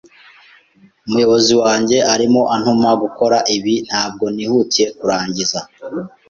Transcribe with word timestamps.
Umuyobozi 1.05 1.53
wanjye 1.61 1.97
arimo 2.13 2.41
antuma 2.55 2.89
gukora 3.03 3.37
ibi 3.55 3.75
ntabwo 3.87 4.25
nihutiye 4.35 4.87
kurangiza. 4.97 5.59